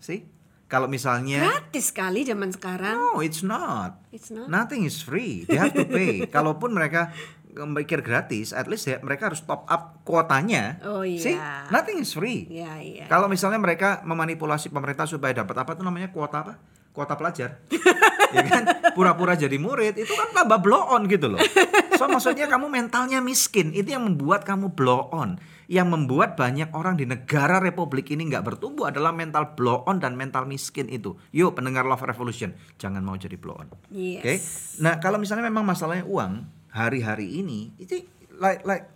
[0.00, 0.31] sih?
[0.72, 2.96] Kalau misalnya gratis sekali zaman sekarang.
[2.96, 4.00] no, it's not.
[4.08, 4.48] It's not.
[4.48, 5.44] Nothing is free.
[5.44, 6.24] They have to pay.
[6.32, 7.12] Kalaupun mereka
[7.52, 10.80] mikir gratis, at least ya, mereka harus top up kuotanya.
[10.88, 11.20] Oh, iya.
[11.20, 11.36] See?
[11.68, 12.48] Nothing is free.
[12.48, 13.04] Iya, iya.
[13.04, 16.56] Kalau misalnya mereka memanipulasi pemerintah supaya dapat apa tuh namanya kuota apa?
[16.96, 17.60] Kuota pelajar.
[18.36, 18.64] ya kan?
[18.96, 21.40] Pura-pura jadi murid itu kan tambah blow on gitu loh.
[22.00, 25.36] So maksudnya kamu mentalnya miskin, itu yang membuat kamu blow on.
[25.72, 30.12] Yang membuat banyak orang di negara republik ini nggak bertumbuh adalah mental blow on dan
[30.20, 31.16] mental miskin itu.
[31.32, 33.72] Yuk pendengar Love Revolution, jangan mau jadi blow on.
[33.88, 34.20] Yes.
[34.20, 34.34] Oke.
[34.84, 36.44] Nah, kalau misalnya memang masalahnya uang,
[36.76, 38.04] hari-hari ini itu
[38.36, 38.92] like like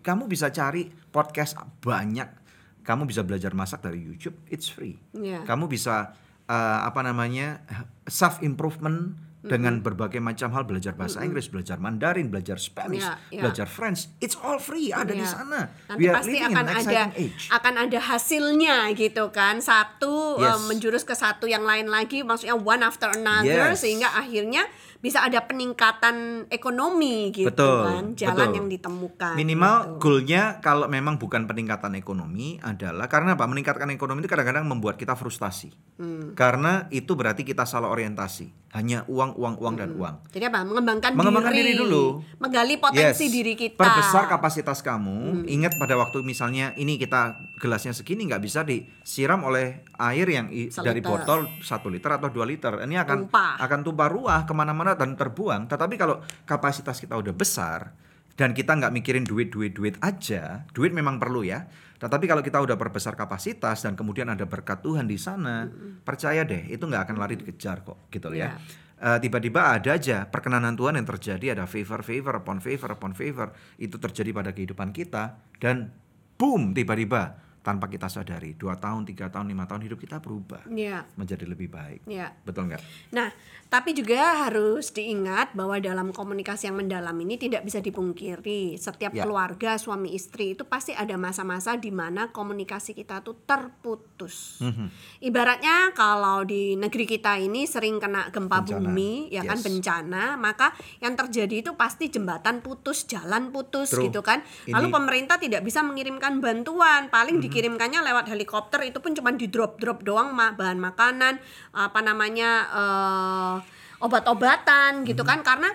[0.00, 2.40] kamu bisa cari podcast banyak.
[2.84, 4.96] Kamu bisa belajar masak dari YouTube, it's free.
[5.12, 5.44] Iya.
[5.44, 6.16] Kamu bisa
[6.48, 7.64] eh, apa namanya?
[8.04, 13.42] self improvement dengan berbagai macam hal belajar bahasa Inggris, belajar Mandarin, belajar Spanish, Iya, iya.
[13.44, 14.08] belajar French.
[14.18, 15.28] It's all free, ada di Iya.
[15.28, 15.60] sana.
[15.84, 17.44] Nanti We are pasti akan an ada age.
[17.52, 19.60] akan ada hasilnya gitu kan.
[19.60, 20.48] Satu Yes.
[20.48, 23.84] eh, menjurus ke satu yang lain lagi maksudnya one after another Yes.
[23.84, 24.64] sehingga akhirnya
[25.04, 28.04] bisa ada peningkatan ekonomi gitu Betul, kan.
[28.16, 28.56] Jalan betul.
[28.56, 29.34] yang ditemukan.
[29.36, 29.92] Minimal gitu.
[30.00, 33.44] goalnya kalau memang bukan peningkatan ekonomi adalah karena apa?
[33.44, 35.76] Meningkatkan ekonomi itu kadang-kadang membuat kita frustasi.
[36.00, 36.32] Hmm.
[36.32, 38.64] Karena itu berarti kita salah orientasi.
[38.72, 40.14] Hanya uang, uang, uang dan uang.
[40.32, 40.64] Jadi apa?
[40.64, 42.24] Mengembangkan, Mengembangkan diri dulu.
[42.40, 43.30] Menggali potensi Yes.
[43.30, 43.78] diri kita.
[43.78, 44.86] Perbesar kapasitas Hmm.
[44.88, 45.16] kamu.
[45.46, 50.72] Ingat pada waktu misalnya ini kita gelasnya segini nggak bisa disiram oleh air yang i-
[50.72, 51.06] dari Seliter.
[51.06, 52.82] botol satu liter atau dua liter.
[52.82, 53.54] Ini akan Tumpah.
[53.60, 55.66] akan tumpah ruah ke mana-mana dan terbuang.
[55.70, 57.94] Tetapi kalau kapasitas kita udah besar
[58.34, 61.66] dan kita nggak mikirin duit duit duit aja, duit memang perlu ya.
[61.98, 65.64] Tetapi kalau kita udah perbesar kapasitas dan kemudian ada berkat Tuhan di sana,
[66.02, 68.52] percaya deh itu nggak akan lari dikejar kok, gitu loh ya.
[68.52, 68.82] Ya.
[69.04, 73.52] Eh, tiba-tiba ada aja perkenanan Tuhan yang terjadi ada favor favor upon favor upon favor
[73.76, 75.92] itu terjadi pada kehidupan kita dan
[76.40, 81.08] boom tiba-tiba tanpa kita sadari dua tahun tiga tahun lima tahun hidup kita berubah Iya.
[81.16, 82.36] menjadi lebih baik Iya.
[82.44, 83.32] betul nggak Nah,
[83.66, 88.76] tapi juga harus diingat bahwa dalam komunikasi yang mendalam ini tidak bisa dipungkiri.
[88.76, 89.24] Setiap Ya.
[89.24, 94.60] keluarga suami istri itu pasti ada masa-masa di mana komunikasi kita tuh terputus.
[94.60, 94.86] Mhm.
[95.22, 98.78] Ibaratnya kalau di negeri kita ini sering kena gempa Bencana.
[98.78, 99.64] bumi, ya kan Yes.
[99.64, 104.06] bencana, maka yang terjadi itu pasti jembatan putus, jalan putus True.
[104.06, 104.44] gitu kan.
[104.68, 109.46] Lalu Ini- pemerintah tidak bisa mengirimkan bantuan, paling dikirimkannya lewat helikopter itu pun cuma di
[109.46, 111.38] drop-drop doang ma- bahan makanan,
[111.70, 113.54] apa namanya eh,
[114.02, 115.28] obat-obatan gitu Mhm.
[115.30, 115.40] kan.
[115.46, 115.70] Karena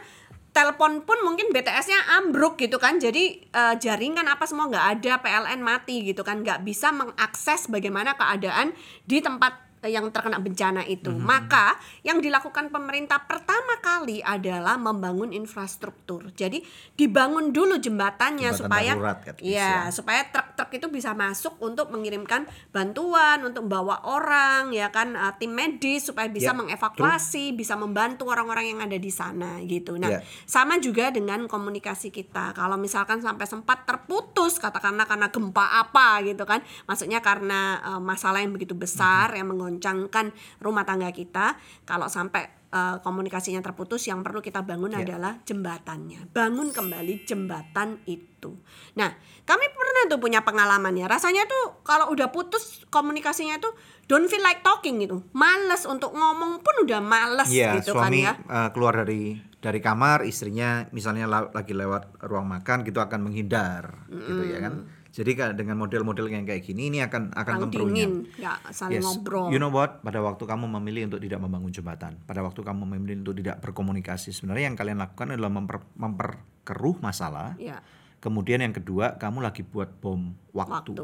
[0.51, 2.99] telepon pun mungkin BTS-nya ambruk gitu kan.
[2.99, 6.43] Jadi eh, jaringan apa semua nggak ada PLN mati gitu kan.
[6.43, 8.75] Nggak bisa mengakses bagaimana keadaan
[9.07, 11.07] di tempat yang terkena bencana itu.
[11.09, 11.21] Mhm.
[11.21, 16.33] maka yang dilakukan pemerintah pertama kali adalah membangun infrastruktur.
[16.33, 16.59] Jadi
[16.93, 19.33] dibangun dulu jembatannya Jembatan supaya darurat, ya.
[19.39, 19.91] istilah.
[19.93, 25.53] supaya truk-truk itu bisa masuk untuk mengirimkan bantuan untuk membawa orang ya kan eh, tim
[25.53, 29.95] medis supaya bisa Ya, mengevakuasi bisa membantu orang-orang yang ada di sana gitu.
[29.95, 30.19] Nah Ya.
[30.43, 32.57] sama juga dengan komunikasi kita.
[32.57, 36.59] Kalau misalkan sampai sempat terputus katakanlah karena gempa apa gitu kan.
[36.83, 41.53] Maksudnya karena eh, masalah yang begitu besar yang menggoncangkan rumah tangga kita
[41.83, 45.01] kalau sampai eh, komunikasinya terputus yang perlu kita bangun Ya.
[45.01, 46.29] adalah jembatannya.
[46.29, 48.57] Bangun kembali jembatan itu.
[48.93, 49.09] Nah
[49.43, 51.05] kami pernah tuh punya pengalaman ya.
[51.05, 53.73] Rasanya tuh kalau udah putus komunikasinya tuh
[54.05, 55.21] don't feel like talking gitu.
[55.31, 58.33] Males untuk ngomong pun udah males Iya, gitu suami kan ya.
[58.37, 64.07] eh, keluar dari dari kamar, istrinya misalnya la- lagi lewat ruang makan gitu akan menghindar,
[64.07, 64.87] gitu ya kan.
[65.09, 69.73] Jadi dengan model-model yang kayak gini ini akan akan dingin nggak saling ngobrol You know
[69.73, 70.05] what?
[70.05, 74.29] Pada waktu kamu memilih untuk tidak membangun jembatan, pada waktu kamu memilih untuk tidak berkomunikasi,
[74.29, 77.57] sebenarnya yang kalian lakukan adalah memper, memperkeruh masalah.
[77.57, 77.81] ya
[78.19, 80.91] Kemudian yang kedua, kamu lagi buat bom waktu.
[80.91, 81.03] Waktu.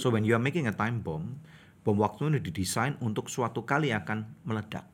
[0.00, 1.38] So when you are making a time bomb,
[1.84, 4.88] bom waktu ini didesain untuk suatu kali akan meledak.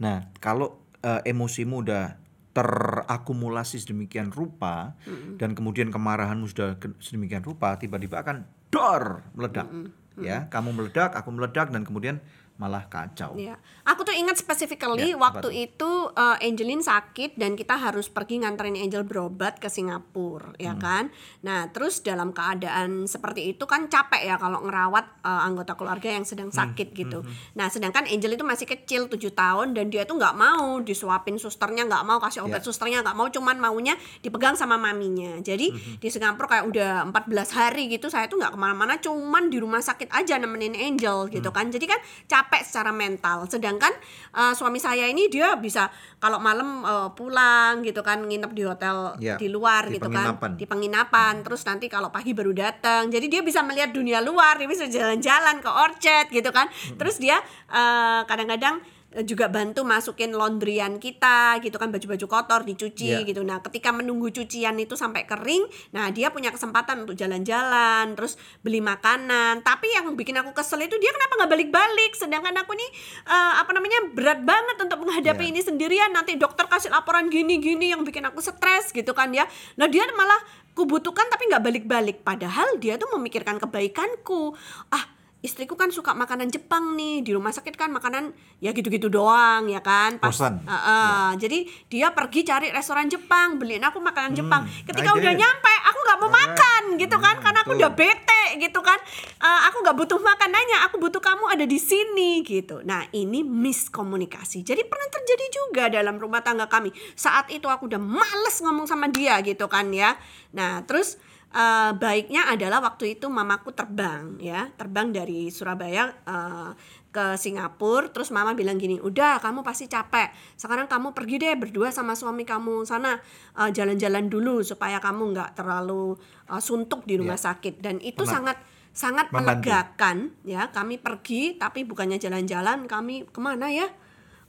[0.00, 2.23] Nah, kalau eh, emosimu udah
[2.54, 4.94] terakumulasi sedemikian rupa
[5.36, 9.66] dan kemudian kemarahanmu sudah sedemikian rupa, tiba-tiba akan dor meledak.
[10.14, 12.22] Ya, kamu meledak, aku meledak dan kemudian
[12.54, 13.34] malah kacau.
[13.34, 18.06] Iya, aku tuh ingat specifically Ya, waktu apa itu uh, Angelin sakit dan kita harus
[18.06, 20.62] pergi nganterin Angel berobat ke Singapura, Hmm.
[20.62, 21.10] ya kan?
[21.40, 26.22] Nah, terus dalam keadaan seperti itu kan capek ya kalau ngerawat uh, anggota keluarga yang
[26.22, 27.26] sedang Hmm, sakit gitu.
[27.54, 31.84] Nah, sedangkan Angel itu masih kecil 7 tahun dan dia tuh nggak mau disuapin susternya,
[31.84, 32.66] nggak mau kasih obat Ya.
[32.66, 35.42] susternya, nggak mau cuman maunya dipegang sama maminya.
[35.42, 39.50] Jadi Hmm, di Singapura kayak udah 14 hari gitu saya tuh nggak ke mana-mana, cuman
[39.50, 41.56] di rumah sakit aja nemenin Angel gitu Hmm.
[41.56, 41.66] kan.
[41.68, 43.44] Jadi kan capek secara mental.
[43.46, 43.90] Sedangkan
[44.34, 48.96] uh, suami saya ini dia bisa kalau malam uh, pulang gitu kan nginep di hotel
[49.20, 51.44] Ya, di luar di gitu kan di penginapan.
[51.44, 53.08] Terus nanti kalau pagi baru datang.
[53.10, 56.66] Jadi dia bisa melihat dunia luar, dia bisa jalan-jalan ke orchard gitu kan.
[56.96, 57.38] Terus dia
[57.70, 63.22] uh, kadang-kadang uh, juga bantu masukin laundryan kita gitu kan baju-baju kotor dicuci Ya.
[63.22, 63.46] gitu.
[63.46, 65.62] Nah, ketika menunggu cucian itu sampai kering,
[65.94, 68.34] nah dia punya kesempatan untuk jalan-jalan, terus
[68.66, 69.62] beli makanan.
[69.62, 72.12] Tapi yang bikin aku kesel itu dia kenapa nggak balik-balik?
[72.18, 72.90] Sedangkan aku nih
[73.30, 75.50] eh, apa namanya berat banget untuk menghadapi Ya.
[75.54, 76.10] ini sendirian.
[76.10, 79.46] Nanti dokter kasih laporan gini-gini yang bikin aku stres gitu kan ya.
[79.78, 80.40] Nah dia malah
[80.74, 82.16] kubutuhkan tapi nggak balik-balik.
[82.26, 84.56] Padahal dia tuh memikirkan kebaikanku.
[84.90, 85.06] Ah
[85.44, 88.32] istriku kan suka makanan Jepang nih di rumah sakit kan makanan
[88.64, 90.16] ya gitu-gitu doang ya kan?
[90.16, 90.32] Pas.
[90.32, 94.64] Uh, uh, jadi dia pergi cari restoran Jepang beliin aku makanan Jepang.
[94.88, 96.40] Ketika udah nyampe aku nggak mau Correct.
[96.40, 97.80] makan gitu kan Hmm, karena aku betul.
[97.84, 98.98] udah bete gitu kan.
[99.36, 102.80] Uh, aku nggak butuh makanannya aku butuh kamu ada di sini gitu.
[102.80, 104.64] Nah ini miskomunikasi.
[104.64, 106.88] Jadi pernah terjadi juga dalam rumah tangga kami.
[107.12, 110.16] Saat itu aku udah males ngomong sama dia gitu kan ya.
[110.56, 111.20] Nah terus
[111.54, 114.66] eh, baiknya adalah waktu itu mamaku terbang ya.
[114.74, 116.70] Terbang dari Surabaya eh,
[117.14, 118.10] ke Singapura.
[118.10, 120.34] Terus mama bilang gini udah kamu pasti capek.
[120.58, 123.14] Sekarang kamu pergi deh berdua sama suami kamu sana.
[123.54, 126.18] Eh, jalan-jalan dulu supaya kamu nggak terlalu
[126.50, 127.54] eh, suntuk di rumah Ya.
[127.54, 127.78] sakit.
[127.78, 128.34] Dan itu Pernah.
[128.52, 128.58] sangat
[128.94, 129.70] sangat Membantu.
[129.70, 130.70] melegakan ya.
[130.74, 132.90] Kami pergi tapi bukannya jalan-jalan.
[132.90, 133.86] Kami ke mana ya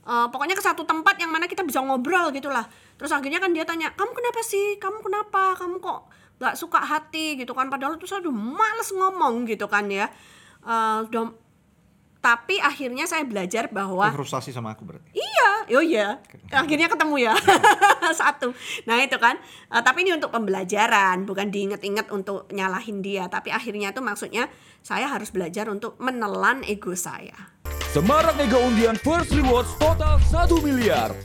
[0.06, 2.62] Eh, pokoknya ke satu tempat yang mana kita bisa ngobrol gitulah
[2.94, 6.06] terus akhirnya kan dia tanya kamu kenapa sih kamu kenapa kamu kok
[6.38, 10.06] nggak suka hati gitu kan padahal tuh saya udah males ngomong gitu kan ya
[10.66, 11.30] Eh, udah
[12.18, 15.14] tapi akhirnya saya belajar bahwa Itu frustasi sama aku berarti.
[15.14, 16.18] Iya, oh iya.
[16.50, 17.34] Akhirnya ketemu ya.
[18.18, 18.50] Satu.
[18.82, 19.38] Nah, itu kan.
[19.70, 24.50] Eh, tapi ini untuk pembelajaran, bukan diinget-inget untuk nyalahin dia, tapi akhirnya itu maksudnya
[24.82, 27.54] saya harus belajar untuk menelan ego saya.
[27.96, 31.16] Semarak Mega Undian First Rewards total 1 miliar.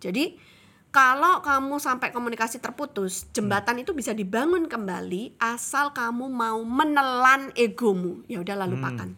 [0.00, 0.40] Jadi
[0.88, 8.24] kalau kamu sampai komunikasi terputus, jembatan itu bisa dibangun kembali asal kamu mau menelan egomu.
[8.32, 9.12] Ya udah lalu lupakan.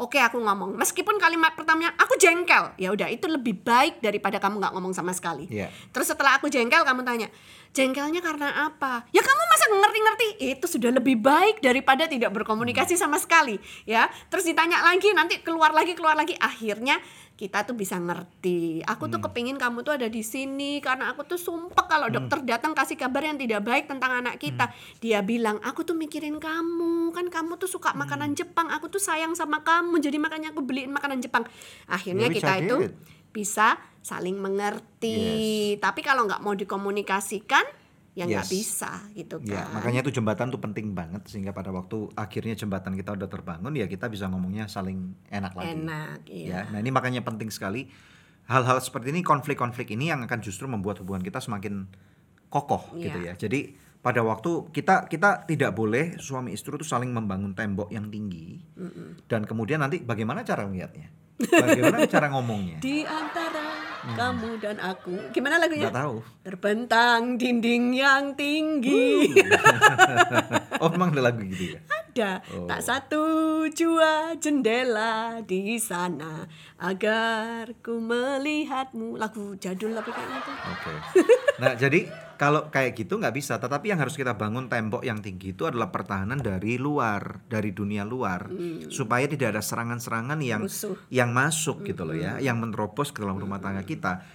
[0.00, 4.64] Oke aku ngomong, meskipun kalimat pertamanya aku jengkel, ya udah itu lebih baik daripada kamu
[4.64, 5.48] nggak ngomong sama sekali.
[5.48, 5.72] Iya.
[5.92, 7.28] Terus setelah aku jengkel kamu tanya,
[7.74, 9.04] jengkelnya karena apa?
[9.10, 10.28] Ya kamu masa ngerti-ngerti?
[10.54, 14.06] Itu sudah lebih baik daripada tidak berkomunikasi sama sekali, ya.
[14.30, 16.38] Terus ditanya lagi, nanti keluar lagi, keluar lagi.
[16.38, 17.02] Akhirnya
[17.34, 18.78] kita tuh bisa ngerti.
[18.86, 22.78] Aku tuh kepingin kamu tuh ada di sini karena aku tuh sumpah kalau dokter datang
[22.78, 24.70] kasih kabar yang tidak baik tentang anak kita.
[25.02, 27.10] Dia bilang, "Aku tuh mikirin kamu.
[27.10, 28.70] Kan kamu tuh suka makanan Jepang.
[28.70, 29.98] Aku tuh sayang sama kamu.
[29.98, 31.42] Jadi makanya aku beliin makanan Jepang."
[31.90, 32.76] Akhirnya Ya, kita itu.
[33.34, 35.74] Bisa saling mengerti.
[35.82, 37.66] Tapi kalau nggak mau dikomunikasikan,
[38.14, 38.52] ya nggak Yes.
[38.54, 39.50] bisa gitu kan.
[39.50, 43.74] Ya, makanya itu jembatan tuh penting banget sehingga pada waktu akhirnya jembatan kita udah terbangun
[43.74, 45.74] ya kita bisa ngomongnya saling enak lagi.
[45.74, 46.46] Enak, iya.
[46.46, 47.90] Ya, nah ini makanya penting sekali
[48.46, 51.90] hal-hal seperti ini konflik-konflik ini yang akan justru membuat hubungan kita semakin
[52.46, 53.34] kokoh gitu Iya.
[53.34, 53.50] ya.
[53.50, 58.60] Jadi pada waktu kita kita tidak boleh suami istri itu saling membangun tembok yang tinggi
[59.26, 61.08] dan kemudian nanti bagaimana cara melihatnya?
[61.38, 62.78] Bagaimana cara ngomongnya?
[62.78, 65.32] Di antara kamu dan aku.
[65.32, 65.88] Gimana lagunya?
[65.88, 65.94] Hmm.
[65.94, 66.16] Nggak tahu.
[66.44, 69.32] Terbentang dinding yang tinggi.
[70.82, 71.80] Oh memang ada lagu gitu ya?
[71.88, 72.70] Ada Oh.
[72.70, 73.22] tak satu
[73.74, 76.46] jua jendela di sana
[76.78, 79.18] agar ku melihatmu.
[79.18, 80.54] Lagu jadul tapi kayaknya tuh.
[80.54, 80.92] Oke.
[81.58, 83.58] Nah, jadi kalau kayak gitu nggak bisa.
[83.58, 88.06] Tetapi yang harus kita bangun tembok yang tinggi itu adalah pertahanan dari luar, dari dunia
[88.06, 88.46] luar,
[88.90, 90.94] supaya tidak ada serangan-serangan yang Musuh.
[91.10, 93.93] yang masuk gitu loh ya, yang menerobos ke dalam rumah tangga kita.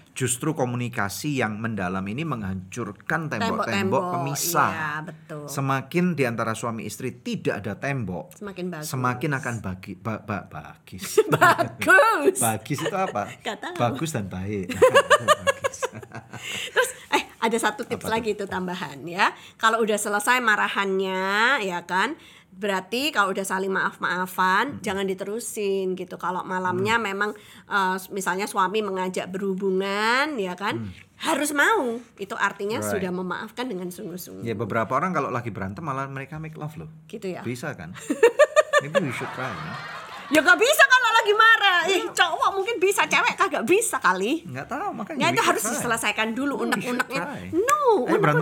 [0.10, 4.72] Justru komunikasi yang mendalam ini menghancurkan tembok-tembok pemisah.
[4.76, 5.48] iya, betul.
[5.48, 8.92] Semakin di antara suami istri tidak ada tembok, Semakin bagus.
[8.92, 11.24] semakin akan bagi ba, ba- bagis.
[11.32, 12.36] bagus.
[12.36, 13.32] bagis itu apa?
[13.80, 14.76] Bagus dan baik.
[16.74, 19.32] Terus eh ada satu tips lagi itu tambahan ya.
[19.56, 22.20] Kalau udah selesai marahannya ya kan
[22.60, 26.20] berarti kalau udah saling maaf-maafan jangan diterusin gitu.
[26.20, 27.32] Kalau malamnya memang
[27.66, 32.00] eh, misalnya suami mengajak berhubungan ya kan harus mau.
[32.16, 32.92] Itu artinya Right.
[32.92, 34.44] sudah memaafkan dengan sungguh-sungguh.
[34.44, 36.92] Ya beberapa orang kalau lagi berantem malah mereka make love loh.
[37.08, 37.42] Gitu ya.
[37.42, 37.96] Bisa kan?
[38.84, 39.48] Maybe we should try.
[39.48, 39.99] ya.
[40.30, 41.80] Ya gak bisa kalau lagi marah.
[41.90, 44.46] Ih, cowok mungkin bisa, cewek kagak bisa kali.
[44.46, 45.20] Nggak tahu makanya.
[45.26, 45.74] Ya itu harus try.
[45.74, 47.22] diselesaikan dulu should unek-uneknya.
[47.26, 47.46] try.
[47.50, 47.82] No,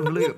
[0.04, 0.36] dulu yuk.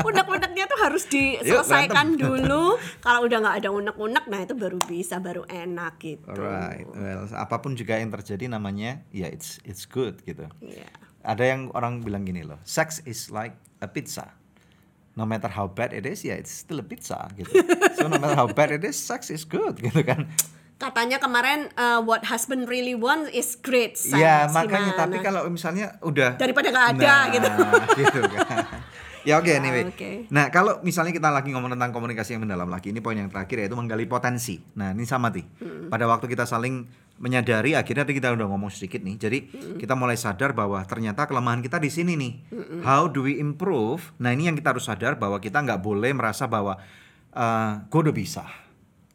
[0.00, 2.24] unek-uneknya tuh harus diselesaikan berantem.
[2.24, 2.64] dulu.
[3.04, 6.32] Kalau udah nggak ada unek-unek, nah itu baru bisa, baru enak gitu.
[6.32, 6.88] Alright.
[6.88, 10.48] Well, apa pun juga yang terjadi namanya ya it's it's good gitu.
[10.64, 10.88] Iya.
[11.20, 13.52] Ada yang orang bilang gini loh, sex is like
[13.84, 14.39] a pizza.
[15.20, 17.52] No matter how bad it is, ya it's still a pizza gitu.
[17.92, 20.24] So no matter how bad it is, sex is good gitu kan.
[20.74, 24.16] Katanya kemarin uh, what husband really wants is great sex.
[24.16, 25.00] Ya makanya Gimana?
[25.04, 27.48] tapi kalau misalnya udah Daripada nggak ada, Nah, gitu.
[28.00, 28.64] gitu kan.
[29.20, 29.84] Ya oke anyway.
[29.84, 30.32] oke.
[30.32, 33.60] Nah, kalau misalnya kita lagi ngomong tentang komunikasi yang mendalam lagi, ini poin yang terakhir
[33.60, 34.56] yaitu menggali potensi.
[34.80, 35.44] Nah, ini sama nih.
[35.92, 36.88] Pada waktu kita saling
[37.20, 39.20] menyadari akhirnya tadi kita udah ngomong sedikit nih.
[39.20, 39.38] Jadi,
[39.76, 42.32] kita mulai sadar bahwa ternyata kelemahan kita di sini nih.
[42.80, 44.16] How do we improve?
[44.16, 46.80] Nah, ini yang kita harus sadar bahwa kita nggak boleh merasa bahwa
[47.30, 48.48] eh gue udah bisa.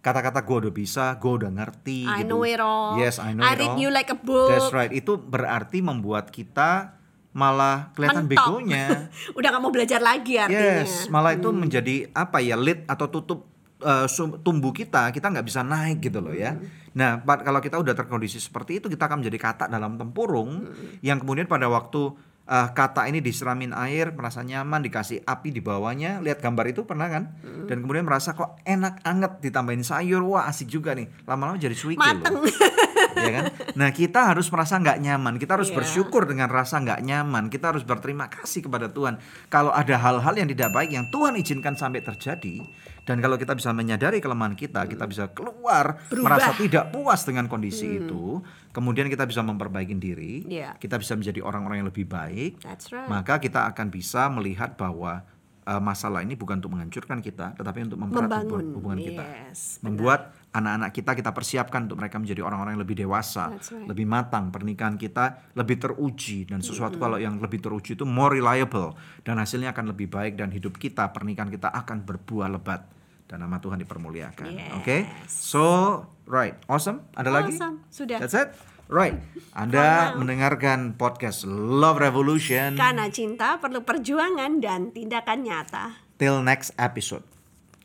[0.05, 2.37] Kata-kata gue udah bisa, gue udah ngerti I gitu.
[2.37, 2.93] know it all.
[3.01, 3.81] Yes, I know I it read all.
[3.81, 4.53] you like a book.
[4.53, 4.93] That's right.
[4.93, 7.01] Itu berarti membuat kita
[7.33, 9.09] malah kelihatan begonya.
[9.37, 10.85] udah nggak mau belajar lagi artinya.
[10.85, 13.49] Yes, malah itu menjadi apa ya lid atau tutup
[13.85, 14.09] uh,
[14.41, 16.57] tumbuh kita, kita nggak bisa naik gitu loh ya.
[16.97, 20.65] Nah, kalau kita udah terkondisi seperti itu, kita akan menjadi katak dalam tempurung
[21.05, 22.17] yang kemudian pada waktu
[22.49, 27.09] uh, kata ini disiramin air, merasa nyaman, dikasih api di bawahnya, lihat gambar itu pernah
[27.11, 27.23] kan?
[27.67, 31.09] Dan kemudian merasa kok enak anget ditambahin sayur, wah asik juga nih.
[31.25, 32.41] Lama-lama jadi Mateng.
[32.41, 32.45] loh.
[33.15, 33.45] ya kan?
[33.73, 35.77] Nah kita harus merasa nggak nyaman, kita harus Iya.
[35.79, 39.17] bersyukur dengan rasa nggak nyaman, kita harus berterima kasih kepada Tuhan.
[39.47, 42.61] Kalau ada hal-hal yang tidak baik yang Tuhan izinkan sampai terjadi,
[43.05, 46.35] dan kalau kita bisa menyadari kelemahan kita, kita bisa keluar Berubah.
[46.35, 50.75] merasa tidak puas dengan kondisi itu, kemudian kita bisa memperbaiki diri, Iya.
[50.75, 53.05] kita bisa menjadi orang-orang yang lebih baik, That's right.
[53.05, 55.21] maka kita akan bisa melihat bahwa
[55.65, 58.65] uh, masalah ini bukan untuk menghancurkan kita, tetapi untuk mempererat Membangun.
[58.77, 59.85] hubungan, kita, Yes, benar.
[59.85, 60.19] membuat
[60.55, 63.89] anak-anak kita kita persiapkan untuk mereka menjadi orang-orang yang lebih dewasa, right.
[63.91, 68.95] lebih matang, pernikahan kita lebih teruji dan sesuatu kalau yang lebih teruji itu more reliable
[69.27, 72.87] dan hasilnya akan lebih baik dan hidup kita, pernikahan kita akan berbuah lebat
[73.25, 74.79] dan nama Tuhan dipermuliakan.
[74.79, 77.03] Oke, so right, awesome.
[77.17, 77.57] Ada lagi?
[77.57, 77.83] Awesome.
[77.89, 78.21] Sudah.
[78.21, 78.74] That's it.
[78.85, 79.17] Right,
[79.57, 82.77] Anda mendengarkan podcast Love Revolution.
[82.77, 86.05] Karena cinta perlu perjuangan dan tindakan nyata.
[86.21, 87.25] Till next episode.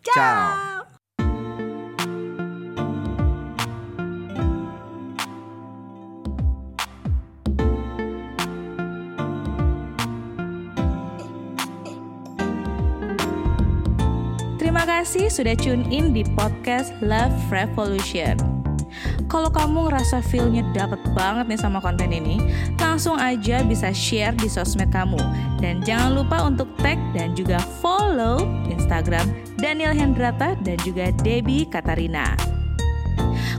[0.04, 0.84] Ciao.
[14.60, 18.59] Terima kasih sudah tune in di podcast Love Revolution.
[19.30, 22.40] Kalau kamu ngerasa feel-nya dapet banget nih sama konten ini,
[22.78, 25.18] langsung aja bisa share di sosmed kamu.
[25.62, 29.28] Dan jangan lupa untuk tag dan juga follow Instagram
[29.60, 32.34] Daniel Hendrata dan juga Debbie Katarina.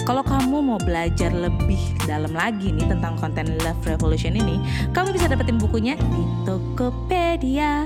[0.02, 4.58] Kalau kamu mau belajar lebih dalam lagi nih tentang konten Love Revolution ini,
[4.98, 7.86] kamu bisa dapetin bukunya di Tokopedia.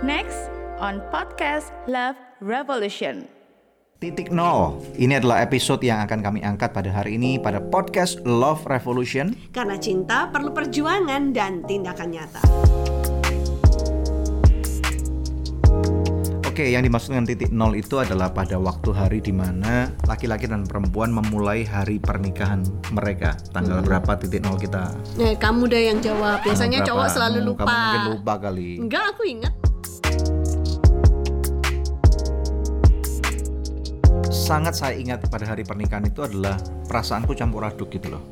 [0.00, 0.48] Next
[0.80, 3.39] on podcast Love Revolution.
[4.00, 4.80] Titik nol.
[4.96, 9.36] Ini adalah episode yang akan kami angkat pada hari ini pada podcast Love Revolution.
[9.52, 12.40] Karena cinta perlu perjuangan dan tindakan nyata.
[16.48, 20.64] Oke, yang dimaksud dengan titik nol itu adalah pada waktu hari di mana laki-laki dan
[20.64, 22.64] perempuan memulai hari pernikahan
[22.96, 23.36] mereka.
[23.52, 24.96] Tanggal berapa titik nol kita?
[25.20, 26.40] Nah, kamu deh yang jawab.
[26.40, 27.64] Biasanya cowok selalu Hmm, lupa.
[27.68, 28.80] Kamu mungkin lupa kali.
[28.80, 29.52] Enggak, aku ingat.
[34.50, 36.58] Sangat saya ingat pada hari pernikahan itu adalah
[36.90, 38.22] perasaanku campur aduk gitu loh.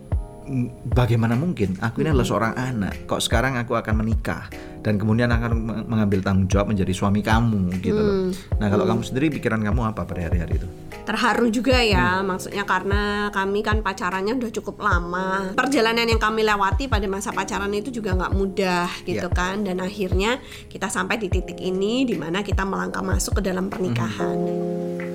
[0.88, 4.48] Bagaimana mungkin aku ini adalah seorang anak, kok sekarang aku akan menikah
[4.80, 8.32] dan kemudian akan meng- mengambil tanggung jawab menjadi suami kamu gitu loh.
[8.56, 10.64] Nah kalau kamu sendiri pikiran kamu apa pada hari-hari itu?
[11.04, 12.32] Terharu juga ya, Hmm.
[12.32, 15.52] maksudnya karena kami kan pacarannya udah cukup lama.
[15.52, 19.36] Perjalanan yang kami lewati pada masa pacaran itu juga nggak mudah gitu Iya.
[19.36, 19.68] kan.
[19.68, 20.40] Dan akhirnya
[20.72, 24.36] kita sampai di titik ini di mana kita melangkah masuk ke dalam pernikahan.
[24.40, 25.07] Gitu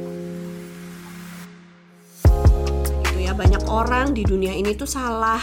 [3.34, 5.42] ya, banyak orang di dunia ini tuh salah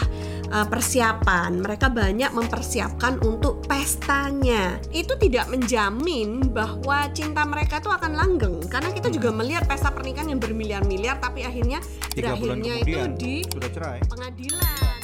[0.55, 1.59] uh, persiapan.
[1.59, 4.79] Mereka banyak mempersiapkan untuk pestanya.
[4.95, 10.31] Itu tidak menjamin bahwa cinta mereka tuh akan langgeng karena kita juga melihat pesta pernikahan
[10.31, 11.83] yang bermiliar-miliar tapi akhirnya
[12.15, 13.99] berakhirnya itu di sudah cerai.
[14.07, 14.99] pengadilan.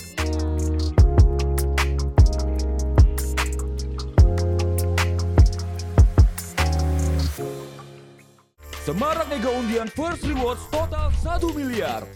[8.87, 12.07] Semarak Mega Undian First Rewards total 1 miliar.